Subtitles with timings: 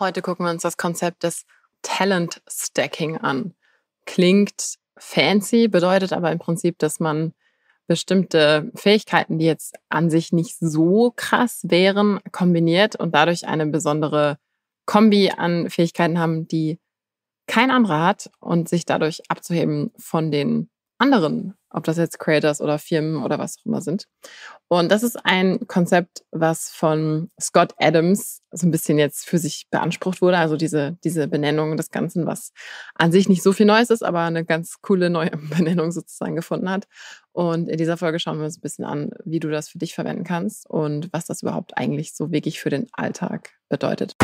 [0.00, 1.46] Heute gucken wir uns das Konzept des
[1.82, 3.54] Talent Stacking an.
[4.06, 7.32] Klingt fancy, bedeutet aber im Prinzip, dass man
[7.86, 14.38] bestimmte Fähigkeiten, die jetzt an sich nicht so krass wären, kombiniert und dadurch eine besondere
[14.84, 16.80] Kombi an Fähigkeiten haben, die
[17.46, 20.70] kein anderer hat und sich dadurch abzuheben von den
[21.04, 24.06] anderen, ob das jetzt Creators oder Firmen oder was auch immer sind.
[24.68, 29.66] Und das ist ein Konzept, was von Scott Adams so ein bisschen jetzt für sich
[29.70, 30.38] beansprucht wurde.
[30.38, 32.52] Also diese, diese Benennung des Ganzen, was
[32.94, 36.70] an sich nicht so viel Neues ist, aber eine ganz coole neue Benennung sozusagen gefunden
[36.70, 36.86] hat.
[37.32, 39.94] Und in dieser Folge schauen wir uns ein bisschen an, wie du das für dich
[39.94, 44.16] verwenden kannst und was das überhaupt eigentlich so wirklich für den Alltag bedeutet.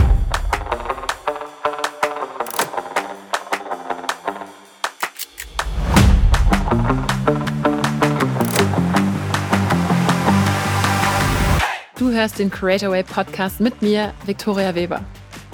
[12.21, 15.03] Hörst den Creator Way Podcast mit mir, Viktoria Weber.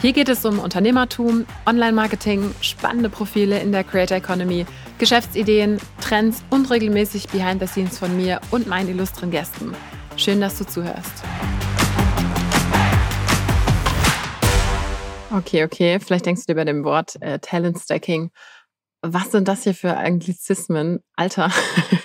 [0.01, 4.67] Hier geht es um Unternehmertum, Online-Marketing, spannende Profile in der Creator Economy,
[4.99, 9.77] Geschäftsideen, Trends und regelmäßig Behind the Scenes von mir und meinen illustren Gästen.
[10.17, 11.23] Schön, dass du zuhörst.
[15.31, 16.01] Okay, okay.
[16.01, 18.33] Vielleicht denkst du dir bei dem Wort äh, Talent Stacking,
[19.03, 20.99] was sind das hier für Anglizismen?
[21.15, 21.53] Alter,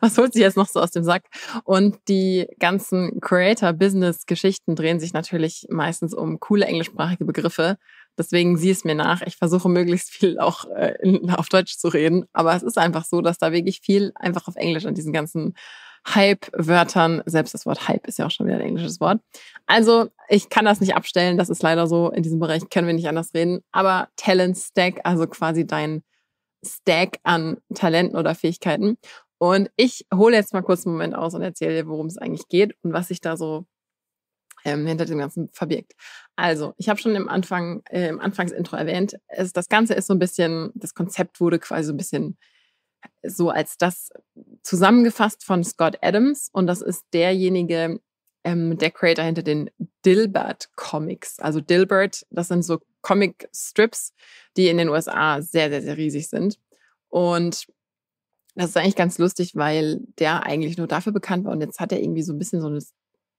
[0.00, 1.24] was holt sich jetzt noch so aus dem Sack?
[1.64, 7.76] Und die ganzen Creator-Business-Geschichten drehen sich natürlich meistens um coole englischsprachige Begriffe.
[8.18, 9.22] Deswegen sieh es mir nach.
[9.22, 12.26] Ich versuche möglichst viel auch äh, in, auf Deutsch zu reden.
[12.32, 15.54] Aber es ist einfach so, dass da wirklich viel einfach auf Englisch an diesen ganzen
[16.08, 19.20] Hype-Wörtern, selbst das Wort Hype ist ja auch schon wieder ein englisches Wort.
[19.66, 22.94] Also ich kann das nicht abstellen, das ist leider so, in diesem Bereich können wir
[22.94, 23.60] nicht anders reden.
[23.70, 26.02] Aber Talent Stack, also quasi dein
[26.64, 28.98] Stack an Talenten oder Fähigkeiten.
[29.40, 32.48] Und ich hole jetzt mal kurz einen Moment aus und erzähle dir, worum es eigentlich
[32.48, 33.64] geht und was sich da so
[34.66, 35.94] ähm, hinter dem Ganzen verbirgt.
[36.36, 40.14] Also, ich habe schon im Anfang, äh, im Anfangsintro erwähnt, es, das Ganze ist so
[40.14, 42.36] ein bisschen, das Konzept wurde quasi so ein bisschen
[43.22, 44.10] so als das
[44.62, 47.98] zusammengefasst von Scott Adams und das ist derjenige,
[48.44, 49.70] ähm, der Creator hinter den
[50.04, 51.38] Dilbert Comics.
[51.38, 54.12] Also Dilbert, das sind so Comic Strips,
[54.58, 56.58] die in den USA sehr, sehr, sehr riesig sind.
[57.08, 57.66] Und
[58.60, 61.92] das ist eigentlich ganz lustig, weil der eigentlich nur dafür bekannt war und jetzt hat
[61.92, 62.80] er irgendwie so ein bisschen so eine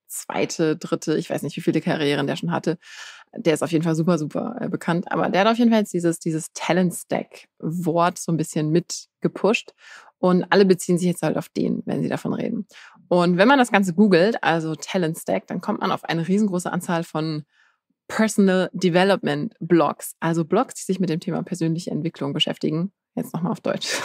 [0.08, 2.78] zweite, dritte, ich weiß nicht, wie viele Karrieren der schon hatte.
[3.36, 5.12] Der ist auf jeden Fall super, super äh, bekannt.
[5.12, 8.72] Aber der hat auf jeden Fall jetzt dieses, dieses Talent Stack Wort so ein bisschen
[8.72, 9.74] mit gepusht.
[10.18, 12.68] Und alle beziehen sich jetzt halt auf den, wenn sie davon reden.
[13.08, 16.72] Und wenn man das Ganze googelt, also Talent Stack, dann kommt man auf eine riesengroße
[16.72, 17.46] Anzahl von
[18.08, 22.92] Personal Development Blogs, also Blogs, die sich mit dem Thema persönliche Entwicklung beschäftigen.
[23.16, 24.02] Jetzt nochmal auf Deutsch.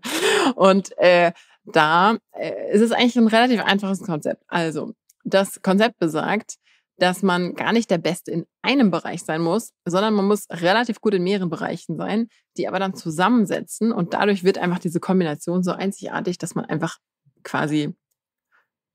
[0.54, 1.32] und äh,
[1.64, 4.42] da äh, ist es eigentlich ein relativ einfaches Konzept.
[4.48, 4.92] Also,
[5.24, 6.56] das Konzept besagt,
[6.98, 11.00] dass man gar nicht der Beste in einem Bereich sein muss, sondern man muss relativ
[11.00, 15.64] gut in mehreren Bereichen sein, die aber dann zusammensetzen und dadurch wird einfach diese Kombination
[15.64, 16.98] so einzigartig, dass man einfach
[17.42, 17.94] quasi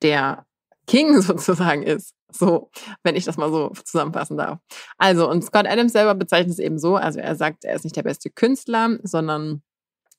[0.01, 0.45] der
[0.89, 2.15] King sozusagen ist.
[2.31, 2.69] So,
[3.03, 4.59] wenn ich das mal so zusammenfassen darf.
[4.97, 7.95] Also, und Scott Adams selber bezeichnet es eben so, also er sagt, er ist nicht
[7.95, 9.61] der beste Künstler, sondern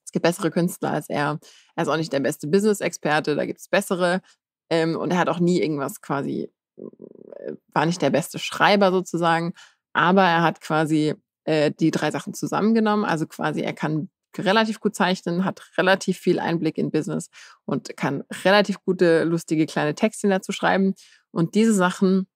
[0.04, 1.38] es gibt bessere Künstler als er.
[1.76, 4.22] Er ist auch nicht der beste Business-Experte, da gibt es bessere.
[4.70, 9.52] Ähm, und er hat auch nie irgendwas quasi, äh, war nicht der beste Schreiber sozusagen,
[9.92, 11.14] aber er hat quasi
[11.44, 13.04] äh, die drei Sachen zusammengenommen.
[13.04, 14.08] Also quasi, er kann
[14.38, 17.30] relativ gut zeichnen, hat relativ viel Einblick in Business
[17.64, 20.94] und kann relativ gute, lustige kleine Texte dazu schreiben.
[21.30, 22.26] Und diese Sachen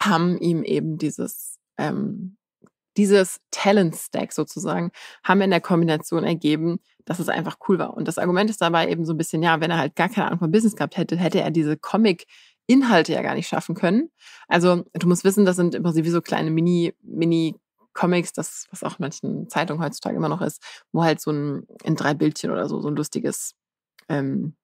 [0.00, 2.36] haben ihm eben dieses, ähm,
[2.96, 4.90] dieses Talent Stack sozusagen,
[5.24, 7.94] haben in der Kombination ergeben, dass es einfach cool war.
[7.94, 10.26] Und das Argument ist dabei eben so ein bisschen, ja, wenn er halt gar keine
[10.26, 12.26] Ahnung von Business gehabt hätte, hätte er diese Comic
[12.66, 14.10] Inhalte ja gar nicht schaffen können.
[14.46, 17.56] Also du musst wissen, das sind im Prinzip wie so kleine Mini, Mini
[17.94, 21.96] Comics, das, was auch manchen Zeitungen heutzutage immer noch ist, wo halt so ein in
[21.96, 23.54] drei Bildchen oder so, so ein lustiges
[24.08, 24.56] ähm,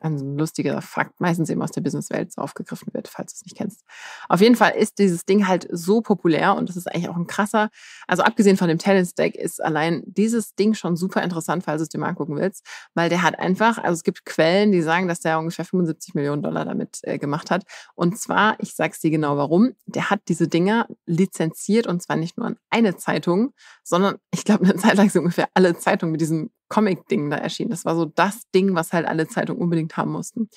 [0.00, 3.82] ein lustiger Fakt, meistens eben aus der Businesswelt aufgegriffen wird, falls du es nicht kennst.
[4.28, 7.26] Auf jeden Fall ist dieses Ding halt so populär und das ist eigentlich auch ein
[7.26, 7.70] krasser,
[8.06, 11.84] also abgesehen von dem Talent Stack ist allein dieses Ding schon super interessant, falls du
[11.84, 12.64] es dir mal angucken willst,
[12.94, 16.42] weil der hat einfach, also es gibt Quellen, die sagen, dass der ungefähr 75 Millionen
[16.42, 17.64] Dollar damit äh, gemacht hat.
[17.94, 22.36] Und zwar, ich sag's dir genau warum, der hat diese Dinger lizenziert und zwar nicht
[22.36, 23.52] nur an eine Zeitung,
[23.82, 27.70] sondern ich glaube eine Zeit lang sind ungefähr alle Zeitungen mit diesem Comic-Ding da erschienen.
[27.70, 30.48] Das war so das Ding, was halt alle Zeitungen unbedingt haben mussten.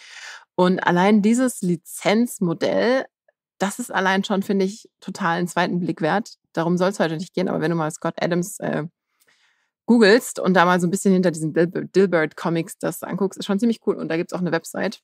[0.56, 3.06] Und allein dieses Lizenzmodell,
[3.60, 6.34] das ist allein schon, finde ich, total einen zweiten Blick wert.
[6.54, 8.86] Darum soll es heute nicht gehen, aber wenn du mal Scott Adams äh,
[9.86, 13.60] googelst und da mal so ein bisschen hinter diesen Dilbert Comics das anguckst, ist schon
[13.60, 13.96] ziemlich cool.
[13.96, 15.02] Und da gibt es auch eine Website.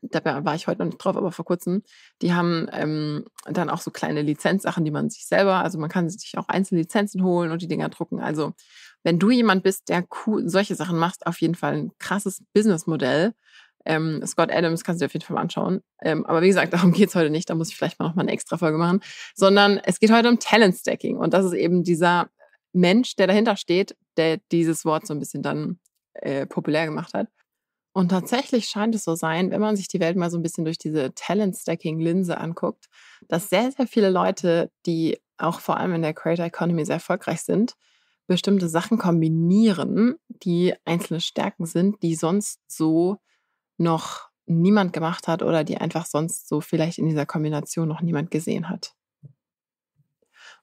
[0.00, 1.82] da war ich heute noch nicht drauf, aber vor kurzem,
[2.22, 6.08] die haben ähm, dann auch so kleine Lizenzsachen, die man sich selber, also man kann
[6.08, 8.20] sich auch einzelne Lizenzen holen und die Dinger drucken.
[8.20, 8.54] Also
[9.02, 10.06] wenn du jemand bist, der
[10.44, 13.34] solche Sachen machst, auf jeden Fall ein krasses Businessmodell.
[13.86, 15.80] Ähm, Scott Adams kannst du dir auf jeden Fall mal anschauen.
[16.02, 17.48] Ähm, aber wie gesagt, darum geht's heute nicht.
[17.48, 19.00] Da muss ich vielleicht mal noch mal eine extra Folge machen.
[19.34, 21.16] Sondern es geht heute um Talent Stacking.
[21.16, 22.28] Und das ist eben dieser
[22.72, 25.80] Mensch, der dahinter steht, der dieses Wort so ein bisschen dann
[26.14, 27.28] äh, populär gemacht hat.
[27.92, 30.64] Und tatsächlich scheint es so sein, wenn man sich die Welt mal so ein bisschen
[30.64, 32.86] durch diese Talent-Stacking-Linse anguckt,
[33.26, 37.42] dass sehr, sehr viele Leute, die auch vor allem in der Creator Economy sehr erfolgreich
[37.42, 37.74] sind,
[38.30, 43.18] bestimmte Sachen kombinieren, die einzelne Stärken sind, die sonst so
[43.76, 48.30] noch niemand gemacht hat oder die einfach sonst so vielleicht in dieser Kombination noch niemand
[48.30, 48.94] gesehen hat.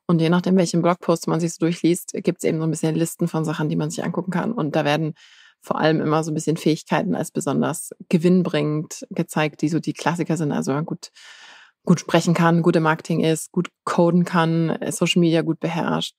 [0.05, 2.95] Und je nachdem, welchen Blogpost man sich so durchliest, gibt es eben so ein bisschen
[2.95, 4.53] Listen von Sachen, die man sich angucken kann.
[4.53, 5.13] Und da werden
[5.59, 10.37] vor allem immer so ein bisschen Fähigkeiten als besonders gewinnbringend gezeigt, die so die Klassiker
[10.37, 10.53] sind.
[10.53, 11.11] Also gut,
[11.83, 16.15] gut sprechen kann, gute Marketing ist, gut coden kann, Social Media gut beherrscht,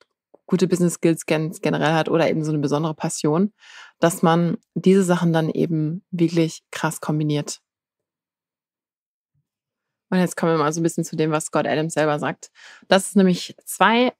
[0.48, 3.52] gute Business Skills generell hat oder eben so eine besondere Passion,
[4.00, 7.60] dass man diese Sachen dann eben wirklich krass kombiniert.
[10.10, 12.50] Und jetzt kommen wir mal so ein bisschen zu dem, was Scott Adams selber sagt.
[12.88, 14.14] Dass es nämlich zwei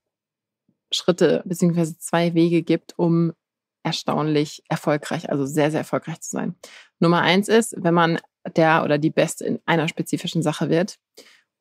[0.92, 3.32] Schritte beziehungsweise zwei Wege gibt, um
[3.82, 6.56] erstaunlich erfolgreich, also sehr, sehr erfolgreich zu sein.
[6.98, 8.18] Nummer eins ist, wenn man
[8.54, 10.98] der oder die Beste in einer spezifischen Sache wird.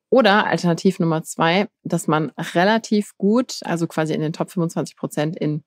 [0.10, 5.36] Oder Alternativ Nummer zwei, dass man relativ gut, also quasi in den Top 25 Prozent
[5.36, 5.64] in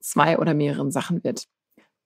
[0.00, 1.44] zwei oder mehreren Sachen wird.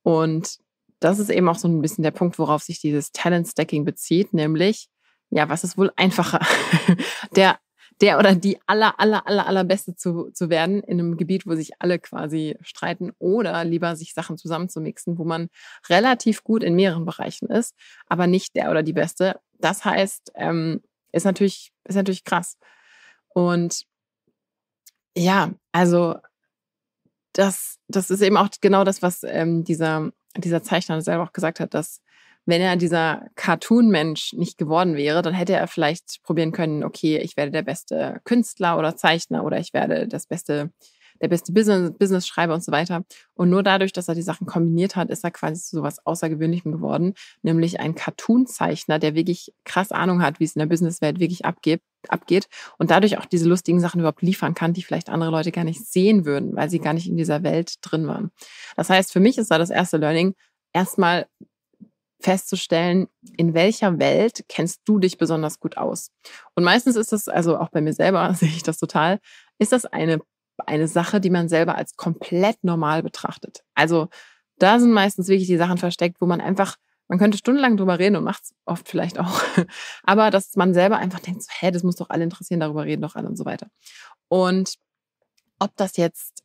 [0.02, 0.58] Und
[1.00, 4.32] das ist eben auch so ein bisschen der Punkt, worauf sich dieses Talent Stacking bezieht,
[4.32, 4.88] nämlich,
[5.30, 6.40] ja, was ist wohl einfacher?
[7.36, 7.58] der
[8.00, 11.72] der oder die aller, aller, aller, allerbeste zu, zu werden in einem Gebiet, wo sich
[11.80, 15.48] alle quasi streiten oder lieber sich Sachen zusammenzumixen, wo man
[15.88, 17.75] relativ gut in mehreren Bereichen ist,
[18.06, 19.40] aber nicht der oder die Beste.
[19.58, 20.80] Das heißt, ähm,
[21.12, 22.56] ist natürlich, ist natürlich krass.
[23.28, 23.84] Und
[25.16, 26.16] ja, also
[27.32, 31.60] das, das ist eben auch genau das, was ähm, dieser, dieser Zeichner selber auch gesagt
[31.60, 32.00] hat, dass
[32.46, 37.37] wenn er dieser Cartoon-Mensch nicht geworden wäre, dann hätte er vielleicht probieren können, okay, ich
[37.37, 40.72] werde der beste Künstler oder Zeichner oder ich werde das beste,
[41.20, 43.05] der beste Business, Business-Schreiber und so weiter.
[43.35, 46.73] Und nur dadurch, dass er die Sachen kombiniert hat, ist er quasi zu sowas Außergewöhnlichem
[46.73, 51.44] geworden, nämlich ein Cartoon-Zeichner, der wirklich krass Ahnung hat, wie es in der Businesswelt wirklich
[51.44, 52.49] abgeht, abgeht
[52.79, 55.85] und dadurch auch diese lustigen Sachen überhaupt liefern kann, die vielleicht andere Leute gar nicht
[55.85, 58.31] sehen würden, weil sie gar nicht in dieser Welt drin waren.
[58.76, 60.35] Das heißt, für mich ist da das erste Learning,
[60.73, 61.26] erstmal
[62.21, 66.11] festzustellen, in welcher Welt kennst du dich besonders gut aus.
[66.55, 69.21] Und meistens ist das, also auch bei mir selber sehe ich das total,
[69.59, 70.21] ist das eine,
[70.66, 73.62] eine Sache, die man selber als komplett normal betrachtet.
[73.75, 74.08] Also
[74.58, 76.76] da sind meistens wirklich die Sachen versteckt, wo man einfach,
[77.08, 79.40] man könnte stundenlang drüber reden und macht es oft vielleicht auch,
[80.02, 83.02] aber dass man selber einfach denkt, so, hä, das muss doch alle interessieren, darüber reden
[83.02, 83.69] doch alle und so weiter.
[84.28, 84.75] Und
[85.58, 86.43] ob das jetzt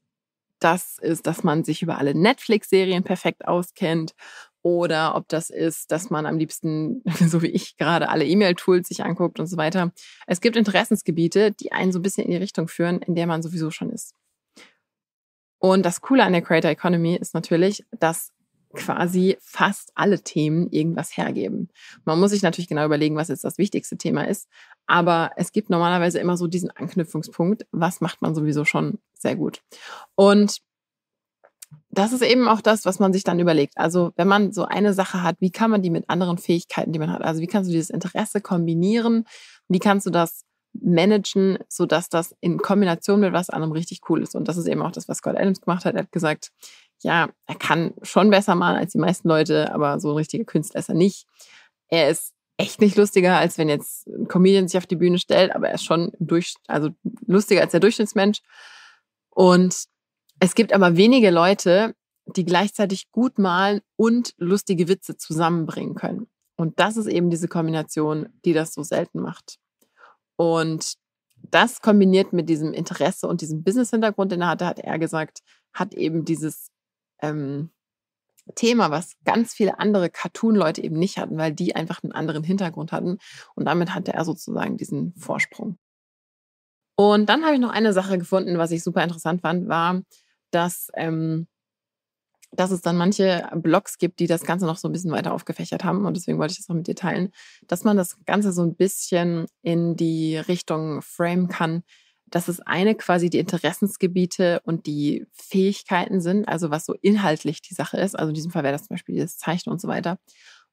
[0.60, 4.14] das ist, dass man sich über alle Netflix-Serien perfekt auskennt
[4.64, 9.04] oder ob das ist, dass man am liebsten, so wie ich gerade, alle E-Mail-Tools sich
[9.04, 9.92] anguckt und so weiter.
[10.26, 13.44] Es gibt Interessensgebiete, die einen so ein bisschen in die Richtung führen, in der man
[13.44, 14.16] sowieso schon ist.
[15.60, 18.32] Und das Coole an der Creator Economy ist natürlich, dass
[18.74, 21.70] quasi fast alle Themen irgendwas hergeben.
[22.06, 24.50] Man muss sich natürlich genau überlegen, was jetzt das wichtigste Thema ist.
[24.88, 27.66] Aber es gibt normalerweise immer so diesen Anknüpfungspunkt.
[27.72, 29.62] Was macht man sowieso schon sehr gut?
[30.16, 30.62] Und
[31.94, 33.78] das ist eben auch das, was man sich dann überlegt.
[33.78, 37.00] Also wenn man so eine Sache hat, wie kann man die mit anderen Fähigkeiten, die
[37.00, 39.26] man hat, also wie kannst du dieses Interesse kombinieren?
[39.68, 44.36] Wie kannst du das managen, sodass das in Kombination mit was anderem richtig cool ist?
[44.36, 45.94] Und das ist eben auch das, was Scott Adams gemacht hat.
[45.94, 46.52] Er hat gesagt,
[47.04, 50.80] ja, er kann schon besser malen als die meisten Leute, aber so ein richtiger Künstler
[50.80, 51.28] ist er nicht.
[51.90, 55.54] Er ist echt nicht lustiger, als wenn jetzt ein Comedian sich auf die Bühne stellt,
[55.54, 56.90] aber er ist schon durch, also
[57.28, 58.42] lustiger als der Durchschnittsmensch.
[59.30, 59.88] Und
[60.44, 61.96] es gibt aber wenige Leute,
[62.26, 66.28] die gleichzeitig gut malen und lustige Witze zusammenbringen können.
[66.58, 69.58] Und das ist eben diese Kombination, die das so selten macht.
[70.36, 70.96] Und
[71.38, 75.40] das kombiniert mit diesem Interesse und diesem Business-Hintergrund, den er hatte, hat er gesagt,
[75.74, 76.72] hat eben dieses
[77.22, 77.70] ähm,
[78.56, 82.92] Thema, was ganz viele andere Cartoon-Leute eben nicht hatten, weil die einfach einen anderen Hintergrund
[82.92, 83.18] hatten.
[83.56, 85.78] Und damit hatte er sozusagen diesen Vorsprung.
[86.96, 90.02] Und dann habe ich noch eine Sache gefunden, was ich super interessant fand, war,
[90.54, 91.48] dass, ähm,
[92.52, 95.84] dass es dann manche Blogs gibt, die das Ganze noch so ein bisschen weiter aufgefächert
[95.84, 96.06] haben.
[96.06, 97.32] Und deswegen wollte ich das auch mit dir teilen,
[97.68, 101.84] dass man das Ganze so ein bisschen in die Richtung frame kann,
[102.28, 107.74] dass es eine quasi die Interessensgebiete und die Fähigkeiten sind, also was so inhaltlich die
[107.74, 108.18] Sache ist.
[108.18, 110.18] Also in diesem Fall wäre das zum Beispiel das Zeichnen und so weiter.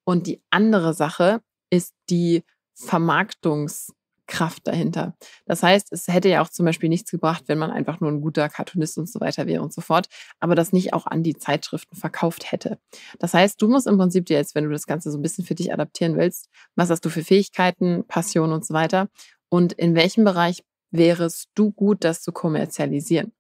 [0.05, 2.45] Und die andere Sache ist die
[2.79, 3.93] Vermarktungs-
[4.31, 5.15] Kraft dahinter.
[5.45, 8.23] Das heißt, es hätte ja auch zum Beispiel nichts gebracht, wenn man einfach nur ein
[8.23, 10.09] guter Cartoonist und so weiter wäre und so fort,
[10.39, 12.79] aber das nicht auch an die Zeitschriften verkauft hätte.
[13.19, 15.45] Das heißt, du musst im Prinzip dir jetzt, wenn du das Ganze so ein bisschen
[15.45, 19.09] für dich adaptieren willst, was hast du für Fähigkeiten, Passion und so weiter
[19.51, 23.33] und in welchem Bereich wärest du gut, das zu kommerzialisieren.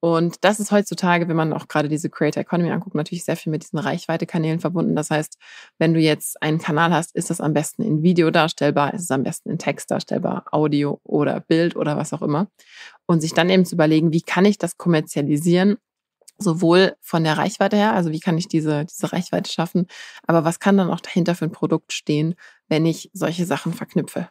[0.00, 3.50] Und das ist heutzutage, wenn man auch gerade diese Creator Economy anguckt, natürlich sehr viel
[3.50, 4.96] mit diesen Reichweite-Kanälen verbunden.
[4.96, 5.36] Das heißt,
[5.78, 9.10] wenn du jetzt einen Kanal hast, ist das am besten in Video darstellbar, ist es
[9.10, 12.48] am besten in Text darstellbar, Audio oder Bild oder was auch immer.
[13.06, 15.76] Und sich dann eben zu überlegen, wie kann ich das kommerzialisieren,
[16.38, 19.86] sowohl von der Reichweite her, also wie kann ich diese, diese Reichweite schaffen,
[20.26, 22.34] aber was kann dann auch dahinter für ein Produkt stehen,
[22.68, 24.30] wenn ich solche Sachen verknüpfe.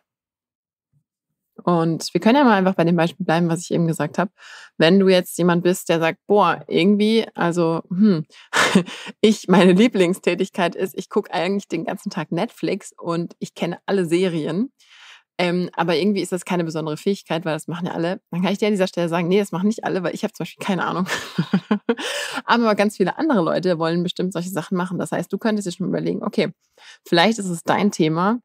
[1.64, 4.32] Und wir können ja mal einfach bei dem Beispiel bleiben, was ich eben gesagt habe.
[4.78, 8.26] Wenn du jetzt jemand bist, der sagt, boah, irgendwie, also, hm,
[9.22, 14.06] ich, meine Lieblingstätigkeit ist, ich gucke eigentlich den ganzen Tag Netflix und ich kenne alle
[14.06, 14.72] Serien.
[15.42, 18.20] Ähm, aber irgendwie ist das keine besondere Fähigkeit, weil das machen ja alle.
[18.30, 20.24] Dann kann ich dir an dieser Stelle sagen, nee, das machen nicht alle, weil ich
[20.24, 21.08] habe zum Beispiel keine Ahnung.
[22.44, 25.00] aber ganz viele andere Leute wollen bestimmt solche Sachen machen.
[25.00, 26.52] Das heißt, du könntest dir schon überlegen, okay,
[27.08, 28.40] vielleicht ist es dein Thema,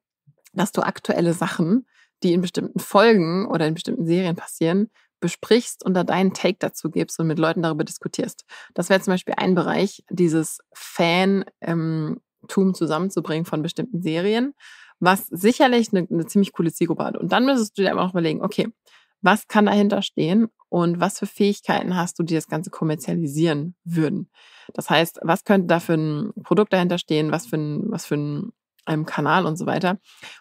[0.52, 1.84] dass du aktuelle Sachen
[2.24, 4.90] die in bestimmten Folgen oder in bestimmten Serien passieren,
[5.20, 8.44] besprichst und da deinen Take dazu gibst und mit Leuten darüber diskutierst.
[8.74, 12.20] Das wäre zum Beispiel ein Bereich, dieses Fan-Tum
[12.74, 14.54] zusammenzubringen von bestimmten Serien,
[15.00, 17.16] was sicherlich eine, eine ziemlich coole Zielgruppe hat.
[17.16, 18.68] Und dann müsstest du dir aber auch überlegen, okay,
[19.22, 24.28] was kann dahinter stehen und was für Fähigkeiten hast du, die das Ganze kommerzialisieren würden.
[24.74, 28.16] Das heißt, was könnte da für ein Produkt dahinter stehen, was für ein, was für
[28.16, 28.52] ein
[28.86, 29.98] einem Kanal und so weiter.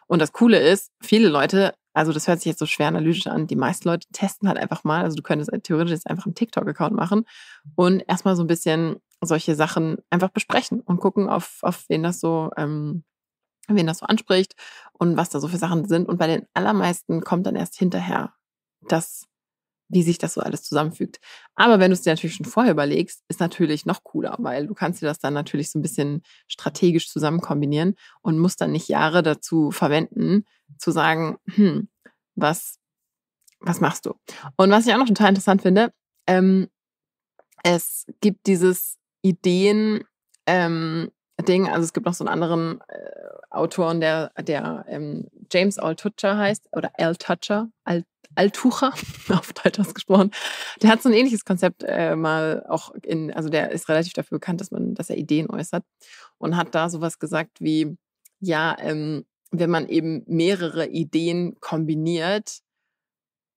[0.07, 3.47] Und das Coole ist, viele Leute, also das hört sich jetzt so schwer analytisch an,
[3.47, 6.95] die meisten Leute testen halt einfach mal, also du könntest theoretisch jetzt einfach einen TikTok-Account
[6.95, 7.25] machen
[7.75, 12.19] und erstmal so ein bisschen solche Sachen einfach besprechen und gucken, auf, auf wen das
[12.19, 13.03] so, ähm,
[13.67, 14.55] wen das so anspricht
[14.93, 16.09] und was da so für Sachen sind.
[16.09, 18.33] Und bei den allermeisten kommt dann erst hinterher
[18.81, 19.27] das
[19.93, 21.19] wie sich das so alles zusammenfügt.
[21.55, 24.73] Aber wenn du es dir natürlich schon vorher überlegst, ist natürlich noch cooler, weil du
[24.73, 28.87] kannst dir das dann natürlich so ein bisschen strategisch zusammen kombinieren und musst dann nicht
[28.87, 30.45] Jahre dazu verwenden,
[30.77, 31.89] zu sagen, hm,
[32.35, 32.79] was,
[33.59, 34.15] was machst du?
[34.57, 35.93] Und was ich auch noch total interessant finde,
[36.27, 36.67] ähm,
[37.63, 40.03] es gibt dieses Ideen,
[40.45, 41.11] ähm,
[41.47, 43.09] Ding, also es gibt noch so einen anderen äh,
[43.49, 48.03] Autoren, der, der ähm, James Altucher heißt, oder Al
[48.35, 48.93] Altucher,
[49.29, 50.31] auf Deutsch ausgesprochen.
[50.81, 54.39] Der hat so ein ähnliches Konzept äh, mal auch in, also der ist relativ dafür
[54.39, 55.83] bekannt, dass man, dass er Ideen äußert
[56.37, 57.97] und hat da sowas gesagt wie,
[58.39, 62.59] ja, ähm, wenn man eben mehrere Ideen kombiniert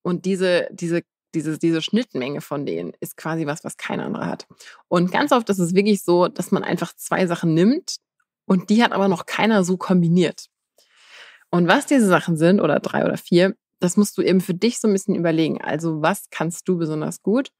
[0.02, 1.02] und diese, diese
[1.36, 4.46] diese, diese Schnittmenge von denen ist quasi was, was kein anderer hat.
[4.88, 7.96] Und ganz oft ist es wirklich so, dass man einfach zwei Sachen nimmt
[8.46, 10.46] und die hat aber noch keiner so kombiniert.
[11.50, 14.78] Und was diese Sachen sind, oder drei oder vier, das musst du eben für dich
[14.78, 15.60] so ein bisschen überlegen.
[15.60, 17.50] Also, was kannst du besonders gut?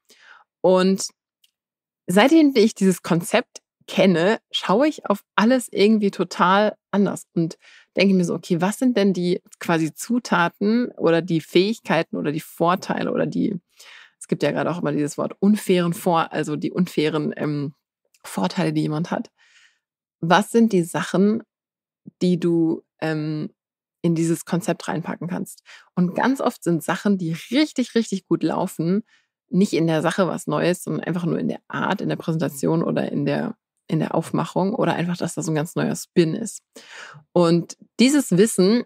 [0.61, 1.09] Und
[2.07, 7.57] seitdem ich dieses Konzept kenne, schaue ich auf alles irgendwie total anders und
[7.97, 12.41] denke mir so, okay, was sind denn die quasi Zutaten oder die Fähigkeiten oder die
[12.41, 13.55] Vorteile oder die,
[14.19, 17.75] es gibt ja gerade auch immer dieses Wort unfairen Vor, also die unfairen ähm,
[18.25, 19.31] Vorteile, die jemand hat.
[20.21, 21.43] Was sind die Sachen,
[22.23, 23.51] die du ähm,
[24.07, 25.63] in dieses Konzept reinpacken kannst?
[25.95, 29.05] Und ganz oft sind Sachen, die richtig, richtig gut laufen,
[29.49, 32.83] nicht in der Sache was Neues, sondern einfach nur in der Art, in der Präsentation
[32.83, 33.57] oder in der
[33.89, 36.61] in der Aufmachung oder einfach, dass das so ein ganz neuer Spin ist.
[37.33, 38.85] Und dieses Wissen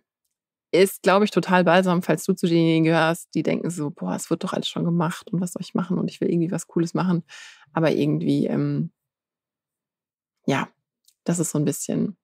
[0.73, 4.31] ist, glaube ich, total balsam, falls du zu denjenigen gehörst, die denken so, boah, es
[4.31, 6.67] wird doch alles schon gemacht und was soll ich machen und ich will irgendwie was
[6.69, 7.25] Cooles machen.
[7.73, 8.93] Aber irgendwie, ähm,
[10.47, 10.69] ja,
[11.25, 12.17] das ist so ein bisschen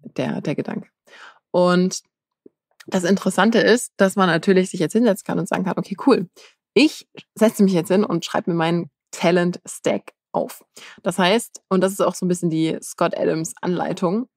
[0.00, 0.88] der, der Gedanke.
[1.50, 2.00] Und
[2.86, 6.28] das Interessante ist, dass man natürlich sich jetzt hinsetzen kann und sagen kann, okay, cool,
[6.74, 10.64] ich setze mich jetzt hin und schreibe mir meinen Talent Stack auf.
[11.02, 14.28] Das heißt, und das ist auch so ein bisschen die Scott Adams Anleitung,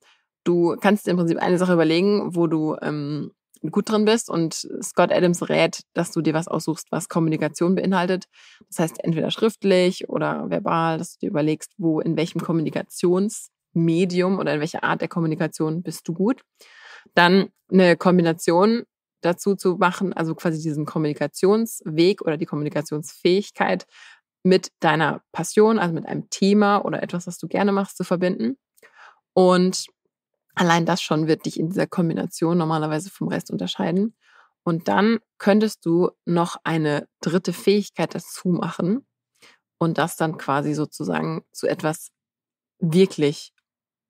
[0.45, 3.31] du kannst im Prinzip eine Sache überlegen, wo du ähm,
[3.71, 8.25] gut drin bist und Scott Adams rät, dass du dir was aussuchst, was Kommunikation beinhaltet.
[8.69, 14.53] Das heißt, entweder schriftlich oder verbal, dass du dir überlegst, wo, in welchem Kommunikationsmedium oder
[14.53, 16.41] in welcher Art der Kommunikation bist du gut.
[17.15, 18.83] Dann eine Kombination
[19.21, 23.85] dazu zu machen, also quasi diesen Kommunikationsweg oder die Kommunikationsfähigkeit
[24.43, 28.57] mit deiner Passion, also mit einem Thema oder etwas, was du gerne machst, zu verbinden.
[29.33, 29.87] Und
[30.55, 34.15] allein das schon wird dich in dieser Kombination normalerweise vom Rest unterscheiden.
[34.63, 39.05] Und dann könntest du noch eine dritte Fähigkeit dazu machen
[39.77, 42.11] und das dann quasi sozusagen zu etwas
[42.79, 43.53] wirklich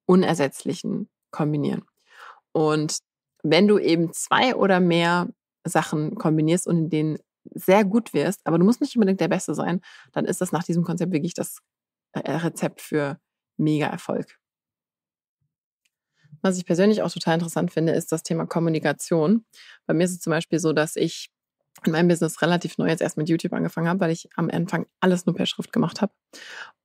[0.05, 1.88] Unersetzlichen kombinieren.
[2.51, 2.97] Und
[3.43, 5.27] wenn du eben zwei oder mehr
[5.65, 7.19] Sachen kombinierst und in denen
[7.53, 10.63] sehr gut wirst, aber du musst nicht unbedingt der Beste sein, dann ist das nach
[10.63, 11.59] diesem Konzept wirklich das
[12.13, 13.19] äh, Rezept für
[13.57, 14.39] mega Erfolg.
[16.41, 19.45] Was ich persönlich auch total interessant finde, ist das Thema Kommunikation.
[19.85, 21.29] Bei mir ist es zum Beispiel so, dass ich
[21.85, 24.85] in meinem Business relativ neu jetzt erst mit YouTube angefangen habe, weil ich am Anfang
[24.99, 26.11] alles nur per Schrift gemacht habe.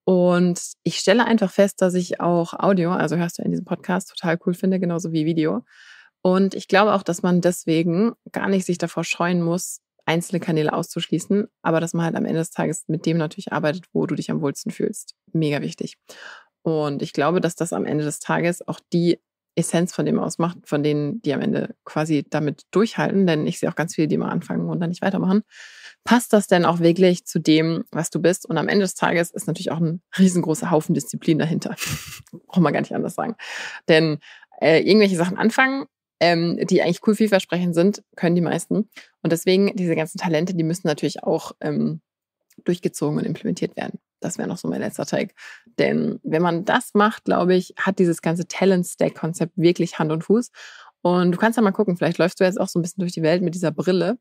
[0.05, 4.11] Und ich stelle einfach fest, dass ich auch Audio, also hörst du in diesem Podcast,
[4.11, 5.65] total cool finde, genauso wie Video.
[6.23, 10.73] Und ich glaube auch, dass man deswegen gar nicht sich davor scheuen muss, einzelne Kanäle
[10.73, 14.15] auszuschließen, aber dass man halt am Ende des Tages mit dem natürlich arbeitet, wo du
[14.15, 15.15] dich am wohlsten fühlst.
[15.33, 15.97] Mega wichtig.
[16.63, 19.21] Und ich glaube, dass das am Ende des Tages auch die
[19.57, 23.69] Essenz von dem ausmacht, von denen, die am Ende quasi damit durchhalten, denn ich sehe
[23.69, 25.43] auch ganz viele, die mal anfangen und dann nicht weitermachen.
[26.05, 28.47] Passt das denn auch wirklich zu dem, was du bist?
[28.47, 31.77] Und am Ende des Tages ist natürlich auch ein riesengroßer Haufen Disziplin dahinter.
[32.47, 33.37] Braucht man gar nicht anders sagen.
[33.89, 34.19] Denn
[34.61, 35.87] äh, irgendwelche Sachen anfangen,
[36.21, 38.89] ähm, die eigentlich cool vielversprechend sind, können die meisten.
[39.23, 42.01] Und deswegen, diese ganzen Talente, die müssen natürlich auch ähm,
[42.65, 43.99] durchgezogen und implementiert werden.
[44.25, 45.35] Das wäre noch so mein letzter Take.
[45.79, 50.51] Denn wenn man das macht, glaube ich, hat dieses ganze Talent-Stack-Konzept wirklich Hand und Fuß.
[51.03, 53.13] Und du kannst ja mal gucken, vielleicht läufst du jetzt auch so ein bisschen durch
[53.13, 54.19] die Welt mit dieser Brille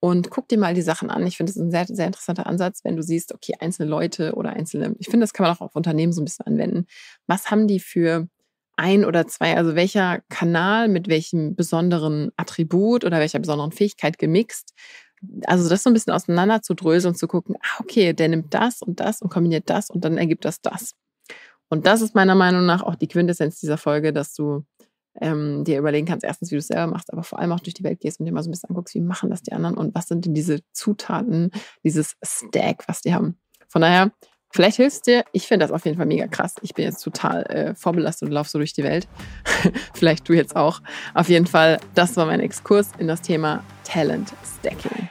[0.00, 1.26] und guck dir mal die Sachen an.
[1.26, 4.34] Ich finde, das ist ein sehr, sehr interessanter Ansatz, wenn du siehst, okay, einzelne Leute
[4.34, 6.86] oder einzelne, ich finde, das kann man auch auf Unternehmen so ein bisschen anwenden.
[7.26, 8.28] Was haben die für
[8.76, 14.74] ein oder zwei, also welcher Kanal mit welchem besonderen Attribut oder welcher besonderen Fähigkeit gemixt
[15.46, 18.52] also das so ein bisschen auseinander zu dröseln und zu gucken, ah, okay, der nimmt
[18.54, 20.94] das und das und kombiniert das und dann ergibt das das.
[21.68, 24.64] Und das ist meiner Meinung nach auch die Quintessenz dieser Folge, dass du
[25.20, 27.74] ähm, dir überlegen kannst, erstens, wie du es selber machst, aber vor allem auch durch
[27.74, 29.76] die Welt gehst und dir mal so ein bisschen anguckst, wie machen das die anderen
[29.76, 31.50] und was sind denn diese Zutaten,
[31.84, 33.38] dieses Stack, was die haben.
[33.68, 34.12] Von daher,
[34.56, 35.24] Vielleicht hilfst dir.
[35.32, 36.54] Ich finde das auf jeden Fall mega krass.
[36.62, 39.06] Ich bin jetzt total äh, vorbelastet und laufe so durch die Welt.
[39.92, 40.80] Vielleicht du jetzt auch.
[41.12, 45.10] Auf jeden Fall, das war mein Exkurs in das Thema Talent Stacking.